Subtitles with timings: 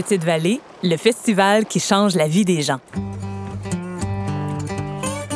[0.00, 2.78] Petite Vallée, le festival qui change la vie des gens.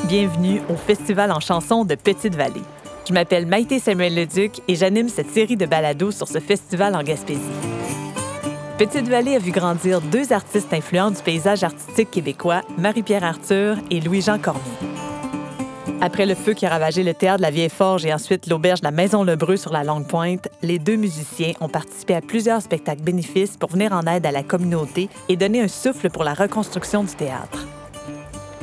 [0.07, 2.63] Bienvenue au Festival en chansons de Petite Vallée.
[3.09, 7.03] Je m'appelle Maïté Samuel Leduc et j'anime cette série de balados sur ce festival en
[7.03, 7.41] Gaspésie.
[8.79, 14.01] Petite Vallée a vu grandir deux artistes influents du paysage artistique québécois, Marie-Pierre Arthur et
[14.01, 14.92] Louis-Jean Cormier.
[16.05, 18.81] Après le feu qui a ravagé le théâtre de la Vieille Forge et ensuite l'auberge
[18.81, 22.61] de la Maison Lebreu sur la Longue Pointe, les deux musiciens ont participé à plusieurs
[22.61, 26.35] spectacles bénéfices pour venir en aide à la communauté et donner un souffle pour la
[26.35, 27.69] reconstruction du théâtre.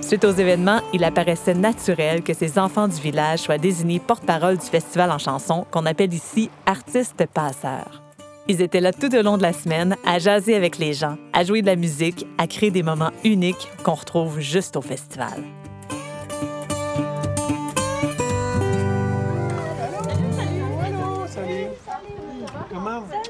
[0.02, 4.66] Suite aux événements, il apparaissait naturel que ces enfants du village soient désignés porte-parole du
[4.66, 8.04] festival en chanson qu'on appelle ici artistes passeurs.
[8.50, 11.46] Ils étaient là tout au long de la semaine à jaser avec les gens, à
[11.46, 15.42] jouer de la musique, à créer des moments uniques qu'on retrouve juste au festival.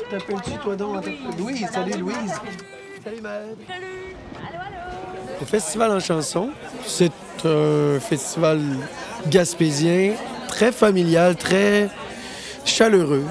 [0.09, 1.05] Comment t'appelles-tu, toi donc?
[1.38, 2.34] Louise, salut Louise.
[3.04, 3.55] Salut Maëlle.
[5.40, 6.49] Le Festival en chanson,
[6.85, 7.12] c'est
[7.46, 8.60] un festival
[9.27, 10.13] gaspésien
[10.48, 11.90] très familial, très
[12.66, 13.26] chaleureux,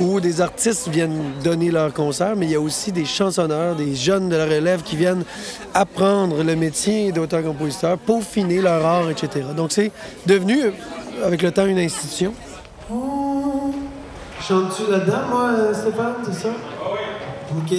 [0.00, 3.94] où des artistes viennent donner leur concert, mais il y a aussi des chansonneurs, des
[3.94, 5.24] jeunes de la relève qui viennent
[5.74, 9.46] apprendre le métier d'auteur-compositeur, peaufiner leur art, etc.
[9.56, 9.90] Donc c'est
[10.26, 10.72] devenu,
[11.24, 12.32] avec le temps, une institution.
[14.48, 16.48] Chantes-tu là-dedans, moi, Stéphane, c'est ça?
[17.54, 17.72] OK.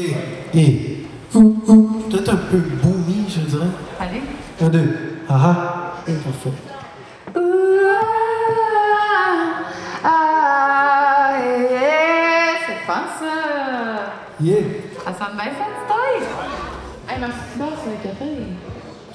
[0.53, 0.97] Et...
[1.31, 3.65] Peut-être un peu boomy, je dirais.
[3.99, 4.21] Allez.
[4.61, 4.89] Un, deux.
[5.27, 5.93] Ah ah.
[6.05, 6.49] Parfait.
[10.03, 14.13] Ah, yeah, c'est fun ça!
[14.39, 14.57] Yeah.
[15.03, 16.23] Ça sonne bien fancy!
[17.09, 18.31] Hey, merci beaucoup, c'est le café.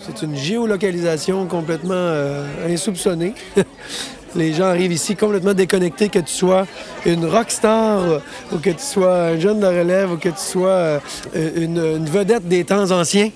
[0.00, 3.34] C'est une géolocalisation complètement euh, insoupçonnée.
[4.34, 6.66] Les gens arrivent ici complètement déconnectés, que tu sois
[7.06, 8.18] une rockstar euh,
[8.52, 11.00] ou que tu sois un jeune de relève ou que tu sois euh,
[11.34, 13.30] une, une vedette des temps anciens.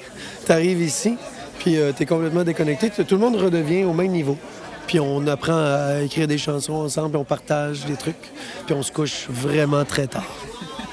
[0.44, 1.16] Tu arrives ici,
[1.58, 2.90] puis tu es complètement déconnecté.
[2.90, 4.36] Tout le monde redevient au même niveau.
[4.86, 8.16] Puis on apprend à écrire des chansons ensemble, puis on partage des trucs,
[8.64, 10.24] puis on se couche vraiment très tard.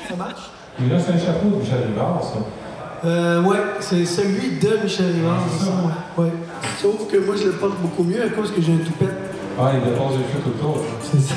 [0.10, 0.52] Ça marche?
[0.78, 3.08] Mais là, c'est un chapeau de Michel Rivard, ça.
[3.08, 6.26] Euh, ouais, c'est celui de Michel Rivard, c'est ça, ouais.
[6.26, 6.32] ouais.
[6.82, 9.16] Sauf que moi, je le porte beaucoup mieux à cause que j'ai un toupette.
[9.58, 10.82] Ah, il dépose les chutes autour.
[11.02, 11.36] C'est ça.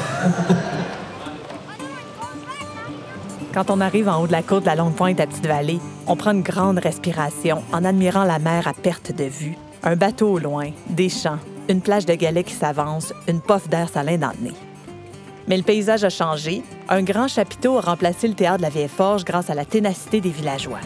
[3.55, 6.17] Quand on arrive en haut de la côte de la Longue Pointe à Petite-Vallée, on
[6.17, 10.39] prend une grande respiration en admirant la mer à perte de vue, un bateau au
[10.39, 14.49] loin, des champs, une plage de galets qui s'avance, une pof d'air salin dans le
[14.49, 14.57] nez.
[15.47, 16.63] Mais le paysage a changé.
[16.89, 20.21] Un grand chapiteau a remplacé le théâtre de la Vieille Forge grâce à la ténacité
[20.21, 20.81] des villageois.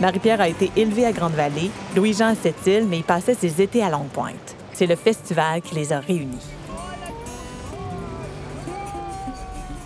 [0.00, 3.90] Marie-Pierre a été élevée à Grande-Vallée, Louis-Jean à Sept-Îles, mais il passait ses étés à
[3.90, 4.56] Longue-Pointe.
[4.80, 6.38] C'est le festival qui les a réunis.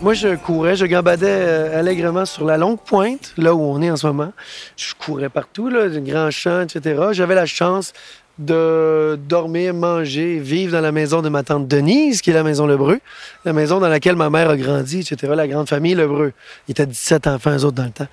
[0.01, 3.91] Moi, je courais, je gambadais euh, allègrement sur la longue pointe, là où on est
[3.91, 4.33] en ce moment.
[4.77, 7.09] Je courais partout, là, des grands champs, etc.
[7.11, 7.93] J'avais la chance
[8.39, 12.67] de dormir, manger, vivre dans la maison de ma tante Denise, qui est la maison
[12.67, 13.01] Lebreu,
[13.45, 16.33] la maison dans laquelle ma mère a grandi, etc., la grande famille Lebreu.
[16.69, 18.09] Il était 17 enfants, eux autres, dans le temps.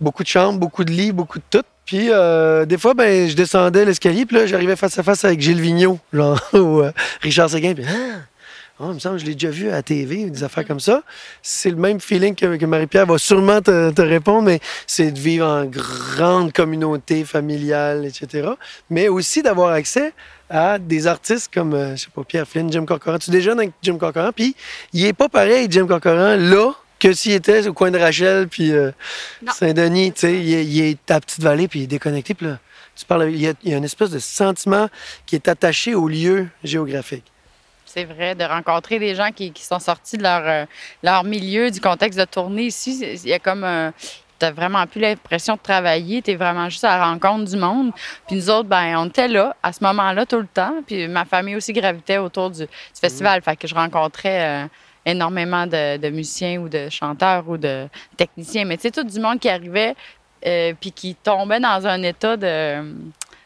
[0.00, 1.64] Beaucoup de chambres, beaucoup de lits, beaucoup de tout.
[1.84, 5.40] Puis, euh, des fois, ben, je descendais l'escalier, puis là, j'arrivais face à face avec
[5.40, 8.20] Gilles Vigneault, genre, ou euh, Richard Séguin, puis ah!
[8.82, 10.80] Oh, il me semble que je l'ai déjà vu à la TV, des affaires comme
[10.80, 11.02] ça.
[11.42, 15.18] C'est le même feeling que, que Marie-Pierre va sûrement te, te répondre, mais c'est de
[15.18, 18.48] vivre en grande communauté familiale, etc.
[18.88, 20.14] Mais aussi d'avoir accès
[20.48, 23.18] à des artistes comme, euh, je sais pas, Pierre Flynn, Jim Corcoran.
[23.18, 24.56] Tu déjeunes avec Jim Corcoran, puis
[24.94, 28.72] il est pas pareil, Jim Corcoran, là, que s'il était au coin de Rachel, puis
[28.72, 28.92] euh.
[29.52, 32.46] Saint-Denis, tu sais, il, est- il est à petite vallée, puis il est déconnecté, puis
[32.46, 32.58] là,
[32.96, 34.88] tu parles, il y, a, il y a une espèce de sentiment
[35.26, 37.24] qui est attaché au lieu géographique.
[37.92, 40.64] C'est vrai, de rencontrer des gens qui, qui sont sortis de leur, euh,
[41.02, 43.00] leur milieu, du contexte de tournée ici.
[43.24, 43.92] Il y a comme un.
[44.38, 47.90] T'as vraiment plus l'impression de travailler, t'es vraiment juste à la rencontre du monde.
[48.28, 50.72] Puis nous autres, ben, on était là, à ce moment-là, tout le temps.
[50.86, 53.42] Puis ma famille aussi gravitait autour du, du festival.
[53.42, 54.66] Fait que je rencontrais euh,
[55.04, 58.64] énormément de, de musiciens ou de chanteurs ou de techniciens.
[58.66, 59.96] Mais tu sais, tout du monde qui arrivait
[60.46, 62.82] euh, puis qui tombait dans un état de,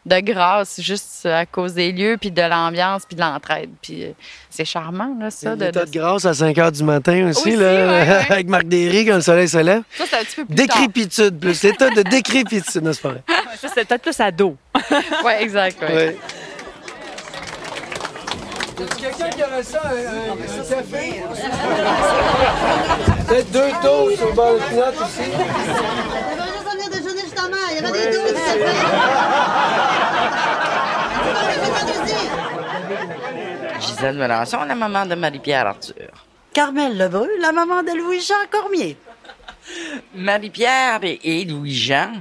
[0.05, 3.69] de grâce juste à cause des lieux, puis de l'ambiance, puis de l'entraide.
[3.81, 4.11] Puis euh,
[4.49, 5.55] c'est charmant, là, ça.
[5.55, 8.25] De, L'état de- de grâce à 5 h du matin aussi, Aussi, là, ouais, ouais.
[8.29, 9.81] avec Marc Derry quand le soleil se lève.
[9.97, 10.67] Ça, c'est un petit peu plus tard.
[10.67, 11.63] Décrépitude, plus.
[11.63, 13.09] L'état de décrépitude, non, c'est pas?
[13.09, 13.23] Vrai.
[13.59, 14.55] Ça, c'est peut-être plus ado.
[15.25, 15.81] Oui, exact.
[15.81, 15.95] ouais.
[15.95, 16.17] Ouais.
[18.99, 21.21] quelqu'un qui aurait ça, un, café?
[23.27, 25.31] Peut-être deux toasts au bord de aussi.
[27.71, 28.75] Il y avait des douze, ça fait.
[33.79, 36.11] Gisèle Melançon, la maman de Marie-Pierre Arthur?
[36.53, 38.97] Carmel Lebreu, la maman de Louis-Jean Cormier.
[40.13, 42.13] Marie-Pierre et, et Louis-Jean,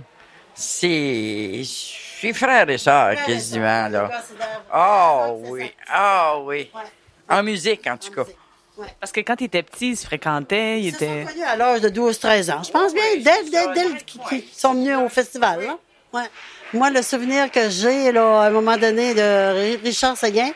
[0.55, 4.11] c'est c'est frères et sœurs quasiment, là.
[4.75, 6.71] Oh oui, oh oui.
[7.29, 8.25] En musique, en tout cas.
[9.01, 11.81] Parce que quand il était petit, il se fréquentait, il Ils se sont à l'âge
[11.81, 12.63] de 12-13 ans.
[12.65, 15.63] Je pense bien, dès, dès, dès qu'ils qu'ils sont venus au festival.
[15.65, 15.79] là.
[16.13, 16.29] Ouais.
[16.73, 20.51] Moi, le souvenir que j'ai, là, à un moment donné, de Ri- Richard Seguin,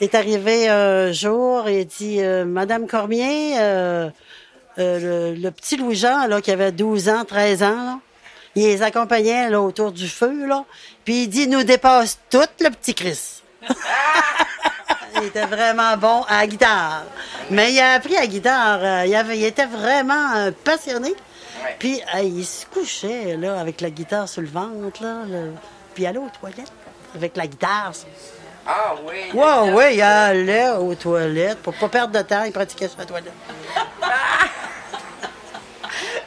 [0.00, 4.08] est arrivé un jour et il dit euh, Madame Cormier, euh,
[4.78, 7.98] euh, le, le petit Louis-Jean, là, qui avait 12 ans, 13 ans, là,
[8.54, 10.64] il les accompagnait là, autour du feu, là.
[11.04, 13.40] Puis il dit nous dépasse tout le petit Chris.
[15.22, 17.02] il était vraiment bon à la guitare.
[17.50, 18.78] Mais il a appris à la guitare.
[18.82, 21.14] euh, il, avait, il était vraiment euh, passionné.
[21.78, 25.52] Puis euh, il se couchait là, avec la guitare sur le ventre, là, le-
[25.94, 26.72] puis il allait aux toilettes
[27.14, 27.92] avec la guitare.
[28.66, 29.30] Ah oui.
[29.38, 31.58] Ouais, ouais, il allait aux toilettes.
[31.62, 33.32] Pour pas perdre de temps, il pratiquait sur la toilette.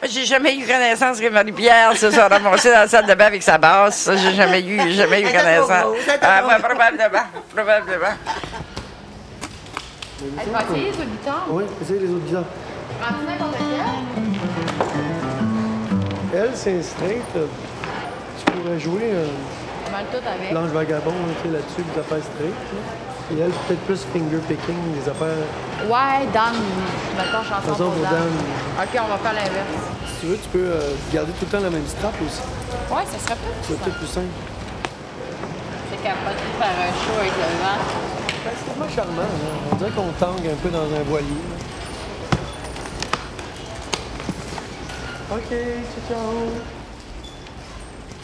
[0.04, 3.42] J'ai jamais eu connaissance que Marie-Pierre se soit ramassée dans la salle de bain avec
[3.42, 4.10] sa basse.
[4.16, 5.70] J'ai jamais eu, jamais eu connaissance.
[6.20, 7.22] Ah, probablement,
[7.54, 8.14] probablement.
[10.40, 11.46] Elle va essayer sur le guitare.
[11.50, 12.44] Oui, essayez les autres guitares.
[13.00, 14.22] Prends-tu n'importe quelle?
[16.40, 17.22] Elle, c'est straight.
[17.34, 19.26] Tu pourrais jouer euh.
[20.52, 22.54] L'Ange Vagabond là, tu sais, là-dessus, des affaires straight.
[23.30, 25.44] Et elle, peut-être plus finger picking, des affaires.
[25.84, 26.54] Ouais, Dan.
[27.16, 28.02] Mettons chanson Chanson pour.
[28.02, 28.32] Dan.
[28.80, 29.76] OK, on va faire l'inverse.
[30.06, 32.40] Si tu veux, tu peux euh, garder tout le temps la même strap aussi.
[32.88, 34.32] Ouais, ça serait pas C'est peut-être plus simple.
[35.90, 37.80] C'est capable de faire un show avec le vent.
[38.44, 39.22] Ben, c'est tellement charmant.
[39.22, 39.28] là.
[39.72, 41.28] On dirait qu'on tangue un peu dans un voilier.
[45.30, 46.81] OK, ciao, ciao.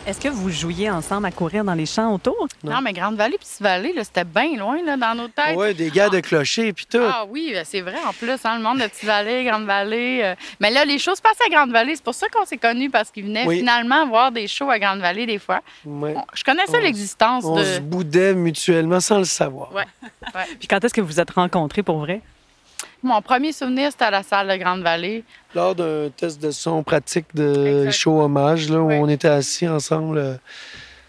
[0.08, 2.48] Est-ce que vous jouiez ensemble à courir dans les champs autour?
[2.64, 2.80] Non.
[2.80, 5.54] mais Grande Vallée, Petite Vallée, là, c'était bien loin là, dans nos têtes.
[5.54, 6.96] Ouais, des gars de clocher puis tout.
[7.02, 10.20] Ah oui, ben, c'est vrai en plus, hein, le monde de Petite Vallée, Grande Vallée.
[10.24, 11.94] euh, Mais là, les choses passaient à Grande Vallée.
[11.94, 13.58] C'est pour ça qu'on s'est connus parce qu'ils venaient Oui.
[13.58, 15.60] finalement voir des shows à Grande Vallée des fois.
[15.84, 16.14] Ouais.
[16.16, 17.64] On- Je connaissais On- l'existence On de.
[17.64, 19.74] se boudait mutuellement sans le savoir.
[19.74, 19.84] Ouais.
[20.34, 20.46] ouais.
[20.58, 22.22] Puis quand est-ce que vous vous êtes rencontrés pour vrai?
[23.02, 25.22] Mon premier souvenir, c'était à la salle de Grande Vallée.
[25.54, 27.90] Lors d'un test de son pratique de Exact.
[27.92, 30.18] show hommage, là, où on était assis ensemble.
[30.18, 30.34] euh,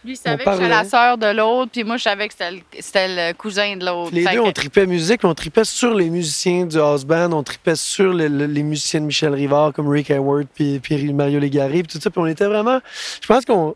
[0.06, 2.51] Lui, il savait que j'étais la sœur de l'autre, puis moi, je savais que c'était
[2.51, 4.12] le, c'était le cousin de l'autre.
[4.13, 7.03] Les Fait deux, que- on tripait musique, mais on tripait sur les musiciens du house
[7.06, 10.80] band, on tripait sur le- le- les musiciens de Michel Rivard comme Rick Hayward puis,
[10.80, 12.09] puis Mario Légaré, puis tout ça.
[12.12, 12.80] Puis on était vraiment.
[13.21, 13.75] Je pense qu'on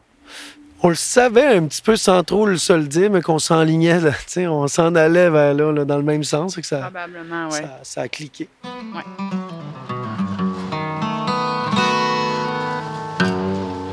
[0.86, 4.02] on le savait un petit peu sans trop le se le dire, mais qu'on s'enlignait,
[4.02, 6.80] là, tu sais, on s'en allait vers là, là, dans le même sens, que ça,
[6.80, 7.60] Probablement, oui.
[7.60, 8.50] ça, ça a cliqué.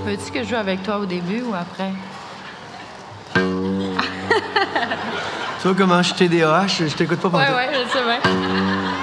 [0.04, 1.92] Veux-tu que je joue avec toi au début ou après?
[5.62, 8.20] Tu vois comment je TDAH, je t'écoute pas pendant oui, je sais bien.
[8.22, 8.30] Ça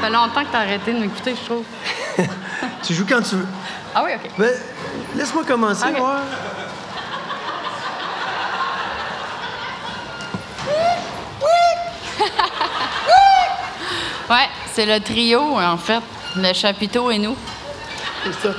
[0.01, 1.63] fait longtemps que t'as arrêté de m'écouter, je trouve.
[2.83, 3.45] Tu joues quand tu veux.
[3.93, 4.31] Ah oui, OK.
[4.37, 4.51] Ben,
[5.15, 6.21] laisse-moi commencer, voir.
[14.29, 16.03] Ouais, c'est le trio, en fait.
[16.35, 17.35] Le chapiteau et nous.
[18.23, 18.53] C'est ça.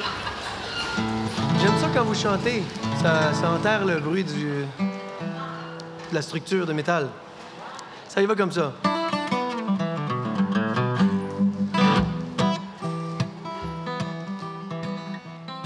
[1.60, 2.64] J'aime ça quand vous chantez.
[3.00, 7.06] Ça, ça enterre le bruit du, de la structure de métal.
[8.08, 8.72] Ça y va comme ça.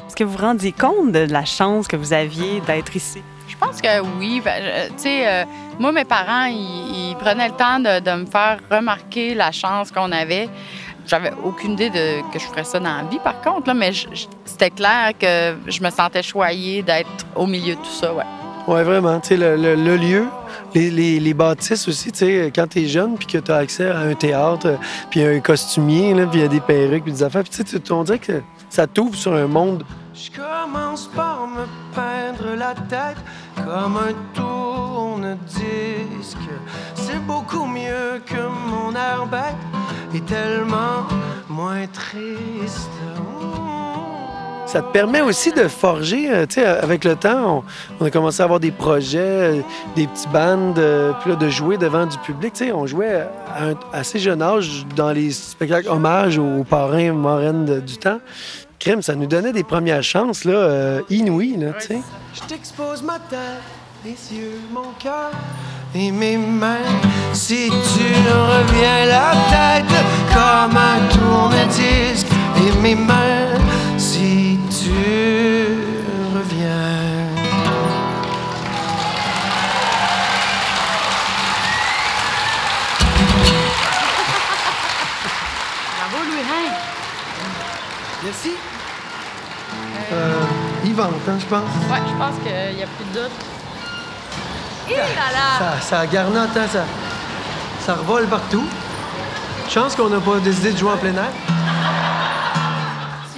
[0.07, 3.23] Est-ce que vous vous rendiez compte de la chance que vous aviez d'être ici?
[3.53, 4.41] Je pense que oui.
[4.45, 4.63] Ben,
[4.97, 5.45] Tu sais, euh,
[5.79, 9.91] moi, mes parents, ils, ils prenaient le temps de, de me faire remarquer la chance
[9.93, 10.49] qu'on avait.
[11.07, 13.91] J'avais aucune idée de, que je ferais ça dans la vie, par contre, là, mais
[14.45, 18.25] c'était clair que je me sentais choyée d'être au milieu de tout ça, ouais.
[18.69, 19.19] Ouais, vraiment.
[19.19, 20.27] Tu sais, le, le- le lieu,
[20.73, 23.99] les, les, les bâtisses aussi, tu sais, quand t'es jeune puis que t'as accès à
[23.99, 24.79] un théâtre,
[25.11, 27.69] puis un costumier, là, puis il y a des perruques, puis des affaires, puis tu
[27.69, 28.41] sais, on dirait que
[28.71, 29.83] ça t'ouvre sur un monde.
[30.15, 33.17] Je commence par me peindre la tête
[33.65, 35.39] comme un tourne-disque.
[36.95, 38.93] C'est beaucoup mieux que mon
[39.27, 39.57] bête
[40.15, 41.07] et tellement
[41.49, 42.91] moins triste.
[44.67, 47.63] Ça te permet aussi de forger, euh, tu sais, avec le temps,
[48.01, 49.61] on, a commencé à avoir des projets, euh,
[49.95, 52.55] des petits bands, euh, puis là, de jouer devant du public.
[52.55, 57.13] Tu sais, on jouait à un assez jeune âge dans les spectacles hommages aux parrains
[57.13, 58.21] marraines du temps.
[58.83, 61.99] Crème, ça nous donnait des premières chances là, euh, inouïes, là, tu.
[62.35, 63.39] Je t'expose ma tête,
[64.05, 65.31] mes yeux, mon cœur
[65.95, 66.91] et mes mains.
[67.33, 69.95] Si tu reviens la tête
[70.35, 72.27] comme un tourne-disque
[72.59, 73.55] et mes mains,
[73.97, 74.59] si
[88.33, 88.57] Merci.
[90.11, 90.33] Euh,
[91.29, 91.61] hein, je pense.
[91.61, 93.31] Ouais, je pense qu'il n'y a plus de doute.
[94.89, 95.59] Et là là!
[95.81, 96.85] Ça, ça garnotte, hein, ça,
[97.85, 98.65] ça revole partout.
[99.69, 101.31] Chance qu'on n'a pas décidé de jouer en plein air.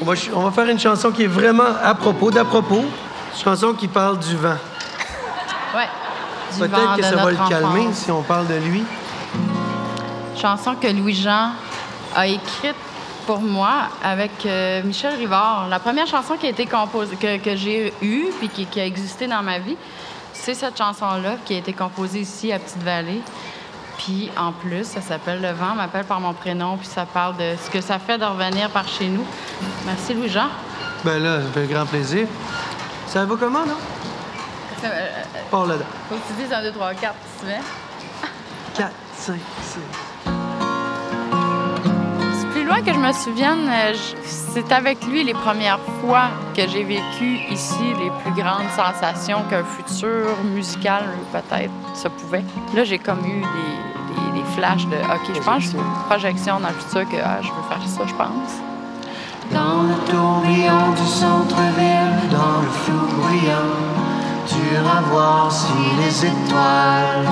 [0.01, 2.85] On va, ch- on va faire une chanson qui est vraiment à propos, d'à propos.
[2.85, 4.57] Une chanson qui parle du vent.
[5.75, 5.89] Ouais.
[6.53, 8.85] Du vent Peut-être que de ça va le calmer si on parle de lui.
[10.41, 11.51] chanson que Louis-Jean
[12.15, 12.77] a écrite
[13.27, 15.69] pour moi avec euh, Michel Rivard.
[15.69, 18.87] La première chanson qui a été composée, que, que j'ai eue puis qui, qui a
[18.87, 19.77] existé dans ma vie,
[20.33, 23.23] c'est cette chanson-là qui a été composée ici à Petite-Vallée.
[23.99, 27.55] Puis en plus, ça s'appelle Le vent, m'appelle par mon prénom, puis ça parle de
[27.65, 29.25] ce que ça fait de revenir par chez nous.
[29.87, 30.49] Merci Louis-Jean.
[31.05, 32.27] Ben là, ça fait grand plaisir.
[33.07, 33.77] Ça va comment, non?
[34.85, 35.85] Euh, euh, là-dedans.
[36.11, 37.53] faut que tu dises 1, 2, 3, 4, tu veux.
[38.77, 40.04] 4, 5, 6.
[42.65, 43.93] C'est loin que je me souvienne, euh,
[44.25, 49.65] c'est avec lui les premières fois que j'ai vécu ici les plus grandes sensations qu'un
[49.65, 52.43] futur musical peut-être se pouvait.
[52.75, 56.59] Là, j'ai comme eu des, des- flashs de OK, je pense que j'ai une projection
[56.61, 58.53] dans le futur que ah, je veux faire ça, je pense.
[59.53, 63.77] Dans le tourbillon du centre-ville, dans le flou bruyant,
[64.47, 67.27] tu iras voir si les étoiles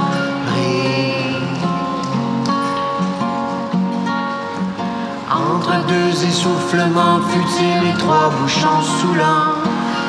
[5.62, 9.62] Entre deux essoufflements futiles et trois bouchons saoulants,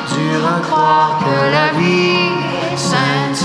[0.08, 2.32] dur à croire que la vie
[2.76, 3.43] scintille.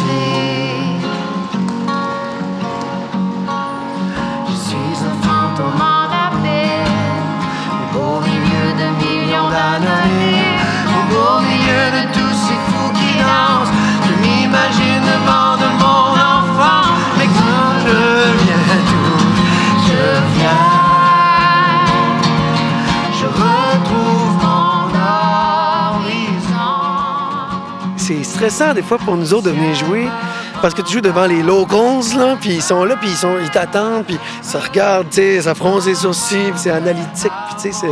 [28.50, 30.08] Stressant des fois pour nous autres de venir jouer
[30.62, 33.38] parce que tu joues devant les locals, là, puis ils sont là, puis ils, sont,
[33.42, 37.56] ils t'attendent, puis ça regarde, tu sais, ça fronce les sourcils, puis c'est analytique, puis
[37.56, 37.88] tu sais,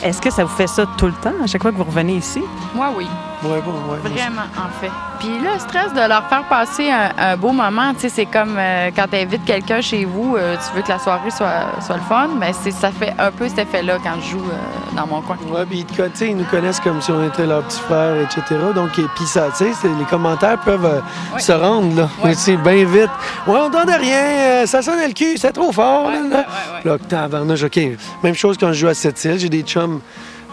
[0.00, 0.06] c'est...
[0.06, 2.16] Est-ce que ça vous fait ça tout le temps, à chaque fois que vous revenez
[2.16, 2.42] ici?
[2.74, 3.06] Moi, oui.
[3.44, 3.98] Ouais, bon, ouais.
[4.02, 4.90] Vraiment, en fait.
[5.20, 8.56] Puis le stress de leur faire passer un, un beau moment, tu sais, c'est comme
[8.58, 11.96] euh, quand tu invites quelqu'un chez vous, euh, tu veux que la soirée soit, soit
[11.96, 15.20] le fun, mais ça fait un peu cet effet-là quand je joue euh, dans mon
[15.20, 15.36] coin.
[15.52, 15.86] Ouais, puis
[16.20, 18.42] ils nous connaissent comme si on était leur petit frère, etc.
[18.74, 21.02] Donc, et puis ça, tu sais, les commentaires peuvent
[21.38, 22.08] se rendre, là.
[22.24, 22.34] Ouais.
[22.38, 23.10] C'est bien vite.
[23.46, 26.44] Ouais, on entendait rien, ça sonne le cul, c'est trop fort, là, là.
[26.84, 27.80] Là, OK.
[28.22, 30.00] Même chose quand je joue à cette île, j'ai des chums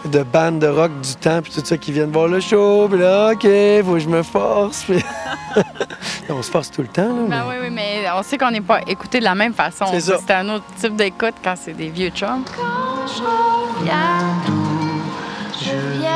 [0.04, 2.98] de bandes de rock du temps, puis tout ça, qui viennent voir le show, puis
[2.98, 3.42] là, OK,
[3.84, 5.02] faut que je me force, puis...
[6.28, 7.22] on se force tout le temps, là.
[7.28, 9.86] Ben mais- oui, oui, mais on sait qu'on n'est pas écouté de la même façon.
[9.90, 10.18] C'est ça.
[10.24, 12.44] C'est un autre type d'écoute quand c'est des vieux chums.
[12.56, 14.66] Quand je reviens
[15.58, 16.10] je viens,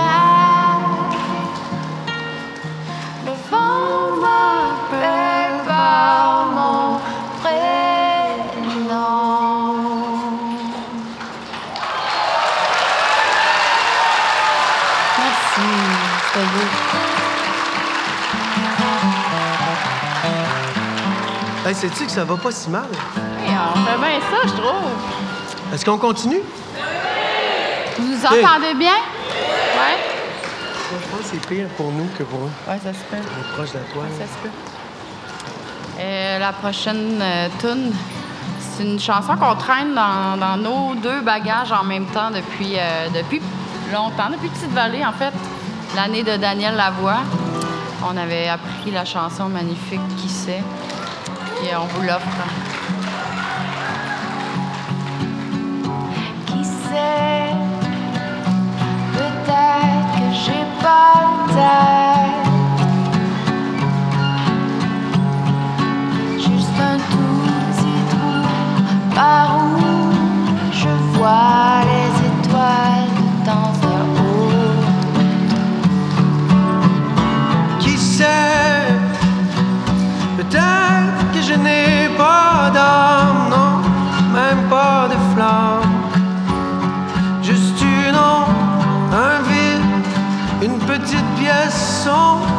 [3.26, 3.32] le
[21.70, 22.82] Hey, sais-tu que ça va pas si mal?
[22.90, 25.72] Oui, on fait bien ça, je trouve.
[25.72, 26.40] Est-ce qu'on continue?
[27.96, 28.90] Vous nous entendez bien?
[28.90, 29.96] Ouais?
[30.90, 32.50] Moi, je pense que c'est pire pour nous que pour eux.
[32.66, 33.22] Ouais, ça se peut.
[33.22, 34.08] On est proche de toile.
[34.18, 34.50] Ça se peut.
[36.00, 37.92] Euh, la prochaine euh, tune,
[38.58, 43.06] c'est une chanson qu'on traîne dans, dans nos deux bagages en même temps depuis, euh,
[43.14, 43.40] depuis
[43.92, 45.32] longtemps, depuis Petite Vallée, en fait.
[45.94, 47.18] L'année de Daniel Lavoie.
[48.02, 50.64] On avait appris la chanson magnifique Qui sait?
[51.62, 52.26] Et on vous l'offre.
[56.46, 57.54] Qui sait,
[59.12, 62.48] peut-être que j'ai pas le tête.
[66.38, 67.38] Juste un tout
[67.70, 68.38] petit trou
[69.14, 70.12] par où
[70.72, 71.59] je vois
[92.00, 92.49] song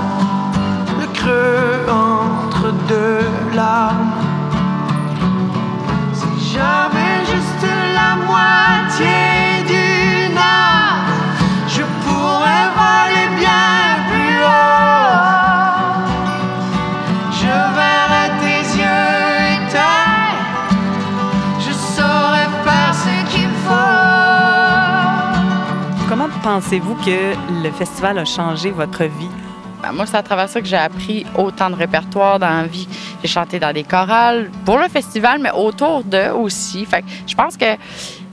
[26.54, 29.30] pensez-vous que le festival a changé votre vie?
[29.82, 32.90] Ben, moi, c'est à travers ça que j'ai appris autant de répertoire dans la vie.
[33.22, 36.86] J'ai chanté dans des chorales pour le festival, mais autour d'eux aussi.
[37.26, 37.78] Je pense que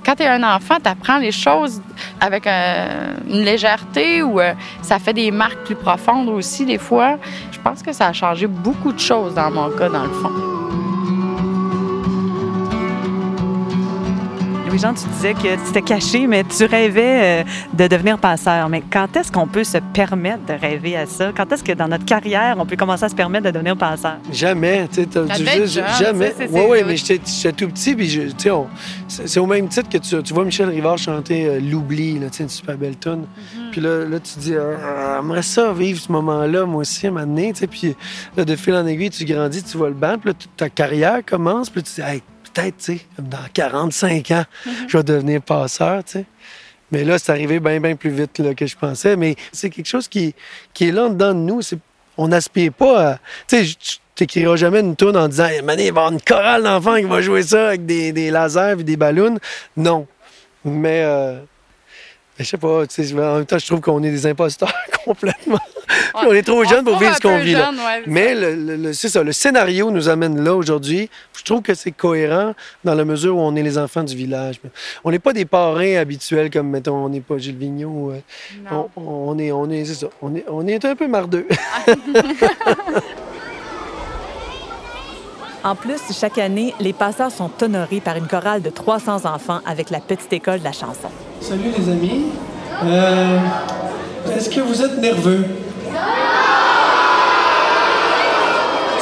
[0.04, 1.80] quand tu es un enfant, tu apprends les choses
[2.20, 7.18] avec euh, une légèreté ou euh, ça fait des marques plus profondes aussi, des fois.
[7.52, 10.57] Je pense que ça a changé beaucoup de choses dans mon cas, dans le fond.
[14.68, 18.68] Louis-Jean, tu disais que c'était caché, mais tu rêvais euh, de devenir passeur.
[18.68, 21.32] Mais quand est-ce qu'on peut se permettre de rêver à ça?
[21.36, 24.16] Quand est-ce que dans notre carrière, on peut commencer à se permettre de devenir passeur?
[24.32, 25.08] Jamais, tu sais,
[25.98, 26.34] jamais.
[26.50, 28.66] Oui, oui, mais j'étais tout petit, puis je- tu sais, on-
[29.08, 32.36] c'est au même titre que tu, tu vois Michel Rivard chanter euh, L'oubli, là, tu
[32.38, 33.22] sais, une super belle tune.
[33.24, 33.70] Mm-hmm.
[33.72, 37.10] Puis là, là, tu te dis, ah, j'aimerais ça vivre ce moment-là, moi aussi, à
[37.10, 37.96] un moment donné, tu sais, puis
[38.36, 40.68] là, de fil en aiguille, tu grandis, tu vois le banc, puis là, toute ta
[40.68, 44.44] carrière commence, puis tu te dis, hey, peut-être, tu sais, dans 45 ans,
[44.86, 46.24] je vais devenir passeur, tu sais.
[46.90, 49.16] Mais là, c'est arrivé bien, bien plus vite que je pensais.
[49.16, 50.34] Mais c'est quelque chose qui,
[50.72, 51.60] qui est là dedans de nous.
[52.16, 53.18] On n'aspire pas à.
[53.46, 56.12] Tu sais, tu t'écriras jamais une tourne en disant, hey, Mané, il va y avoir
[56.12, 59.38] une chorale d'enfants qui va jouer ça avec des, lasers et des ballons.
[59.76, 60.06] Non.
[60.64, 61.02] Mais.
[61.04, 61.38] euh,
[62.38, 64.72] mais je sais pas, en même temps, je trouve qu'on est des imposteurs
[65.04, 65.58] complètement.
[65.88, 67.66] Puis on est trop jeunes pour vivre ce qu'on vit là.
[67.66, 71.08] jeune, ouais, c'est Mais le, le- le- c'est ça, le scénario nous amène là aujourd'hui.
[71.36, 72.54] Je trouve que c'est cohérent
[72.84, 74.60] dans la mesure où on est les enfants du village.
[75.04, 78.10] On n'est pas des parrains habituels comme, mettons, on n'est pas Gilles Vigneault.
[78.12, 78.20] euh,
[78.70, 78.88] Non.
[78.96, 81.46] on, on est, on est, c'est ça, on est, on est un peu mardeux.
[85.64, 89.90] En plus, chaque année, les passeurs sont honorés par une chorale de 300 enfants avec
[89.90, 91.08] la petite école de la chanson.
[91.40, 92.26] Salut les amis.
[92.84, 93.38] Euh,
[94.36, 95.44] Est-ce que vous êtes nerveux?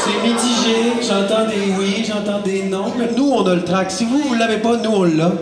[0.06, 2.92] C'est mitigé, j'entends des oui, j'entends des non.
[3.16, 3.90] Nous, on a le track.
[3.90, 5.32] Si vous, vous l'avez pas, nous, on l'a.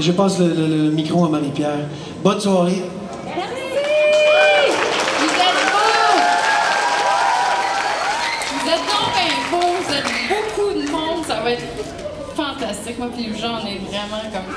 [0.00, 1.80] Je passe le, micro à Marie-Pierre.
[2.22, 2.84] Bonne soirée.
[3.26, 3.32] Vous
[8.70, 8.80] êtes
[9.50, 9.74] beaux!
[9.86, 11.66] Vous êtes beaucoup de monde, ça va être
[12.34, 12.98] fantastique.
[12.98, 14.50] Moi puis les gens, on est vraiment comme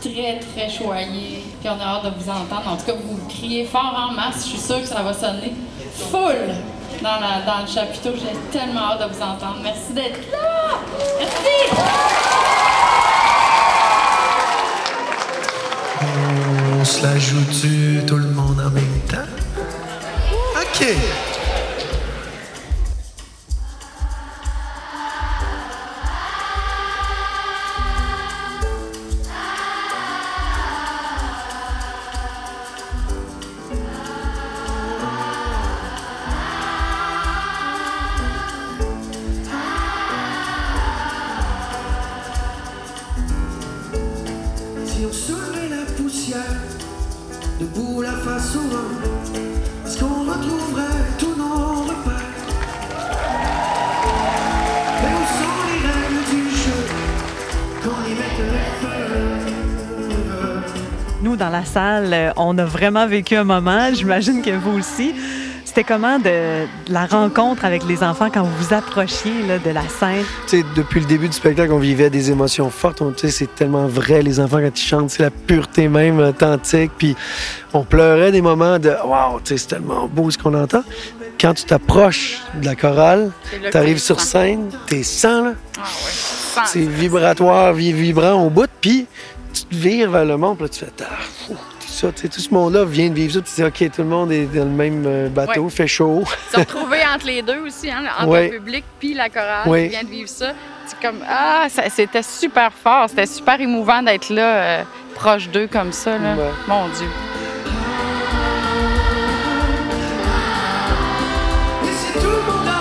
[0.00, 2.66] très très choyés, puis on a hâte de vous entendre.
[2.72, 5.52] En tout cas, vous criez fort en masse, je suis sûre que ça va sonner
[6.10, 6.54] full
[7.02, 8.10] dans, la- dans le chapiteau.
[8.14, 9.58] J'ai tellement hâte de vous entendre.
[9.62, 10.78] Merci d'être là!
[11.18, 11.76] Merci!
[16.80, 19.28] On se la joue-tu tout le monde en même temps?
[20.60, 20.86] OK.
[61.66, 63.92] Salle, euh, on a vraiment vécu un moment.
[63.92, 65.14] J'imagine que vous aussi.
[65.64, 69.68] C'était comment de, de la rencontre avec les enfants quand vous vous approchiez là, de
[69.70, 70.24] la scène?
[70.74, 73.02] Depuis le début du spectacle, on vivait des émotions fortes.
[73.28, 76.92] C'est tellement vrai, les enfants, quand ils chantent, c'est la pureté même, authentique.
[76.96, 77.14] Puis
[77.74, 80.82] on pleurait des moments de Waouh, c'est tellement beau ce qu'on entend.
[81.38, 83.30] Quand tu t'approches de la chorale,
[83.70, 85.52] tu arrives sur scène, t'es sans, là.
[85.76, 86.10] Ah ouais.
[86.54, 88.70] Sans- C'est vibratoire, vi- vibrant au bout.
[88.80, 89.06] Puis
[89.56, 91.14] tu te vires vers le monde, puis là, tu fais Ah,
[91.46, 93.40] fou, tout ça, tout ce monde-là vient de vivre ça.
[93.40, 95.70] Tu te dis, OK, tout le monde est dans le même euh, bateau, Ouais.
[95.70, 96.24] fait chaud.
[96.52, 98.48] se retrouver entre les deux aussi, hein, entre Ouais.
[98.50, 99.84] le public puis la chorale Ouais.
[99.84, 100.52] qui vient de vivre ça.
[100.86, 104.82] C'est comme ah, c'était super fort, c'était super émouvant d'être là, euh,
[105.14, 106.16] proche d'eux comme ça.
[106.18, 106.34] Là.
[106.36, 106.50] Ouais.
[106.68, 107.08] Mon Dieu.
[111.84, 112.75] Et c'est tout le monde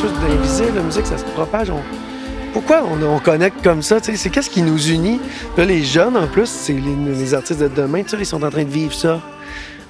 [0.00, 1.70] chose d'invisible, la musique, ça se propage.
[2.54, 3.98] Pourquoi on, on connecte comme ça?
[4.02, 5.20] C'est qu'est-ce qui nous unit?
[5.58, 8.94] Les jeunes, en plus, c'est les, artistes de demain, ils sont en train de vivre
[8.94, 9.20] ça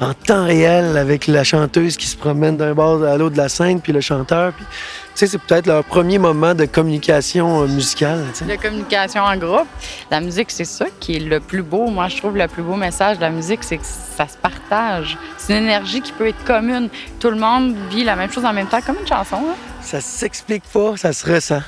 [0.01, 3.49] en temps réel avec la chanteuse qui se promène d'un bord à l'autre de la
[3.51, 4.53] scène, puis le chanteur.
[4.55, 4.71] Puis, tu
[5.15, 8.25] sais, c'est peut-être leur premier moment de communication euh, musicale.
[8.33, 8.57] tu sais.
[8.57, 9.67] De communication en groupe.
[10.11, 11.87] La musique, c'est ça qui est le plus beau.
[11.89, 15.19] Moi, je trouve le plus beau message de la musique, c'est que ça se partage.
[15.37, 16.89] C'est une énergie qui peut être commune.
[17.19, 19.37] Tout le monde vit la même chose en même temps, comme une chanson.
[19.37, 19.55] hein.
[19.83, 21.61] Ça s'explique pas, ça se ressent.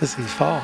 [0.00, 0.62] Ça, c'est fort.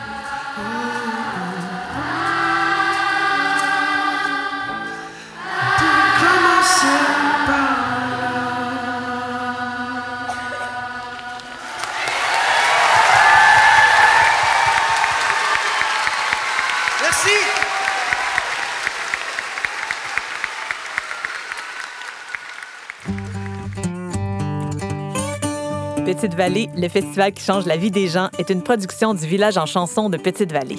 [26.27, 29.65] Petite-Vallée, le festival qui change la vie des gens, est une production du village en
[29.65, 30.79] chanson de Petite-Vallée.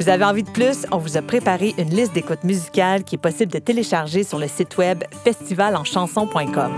[0.00, 0.86] Vous avez envie de plus?
[0.90, 4.48] On vous a préparé une liste d'écoutes musicales qui est possible de télécharger sur le
[4.48, 6.72] site web festivalanchanson.com.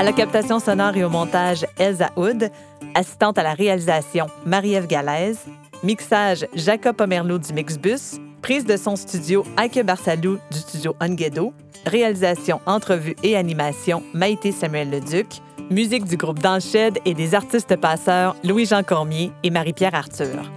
[0.00, 2.50] À la captation sonore et au montage, Elsa Hood.
[2.96, 5.38] Assistante à la réalisation, Marie-Ève Galaise.
[5.84, 8.18] Mixage, Jacob Pomerleau du Mixbus.
[8.42, 11.52] Prise de son studio, Ike Barsalou du studio Onguedo.
[11.86, 15.40] Réalisation, entrevue et animation, Maïté Samuel Leduc.
[15.70, 20.50] Musique du groupe Dans le Shed et des artistes passeurs, Louis-Jean Cormier et Marie-Pierre Arthur.